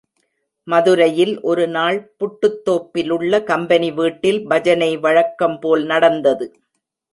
மதுரையில் 0.67 1.33
ஒரு 1.41 1.65
நாள் 1.67 1.99
புட்டுத்தோப்பிலுள்ள 2.19 3.43
கம்பெனி 3.43 3.91
வீட்டில் 3.91 4.41
பஜனை 4.47 4.91
வழக்கம் 4.97 5.59
போல் 5.59 5.85
நடந்தது. 5.85 6.47